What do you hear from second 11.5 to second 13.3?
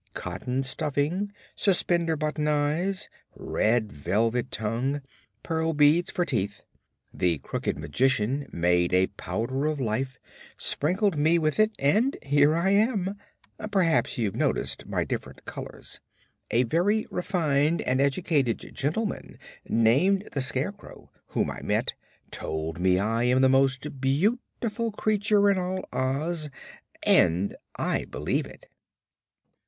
it and here I am.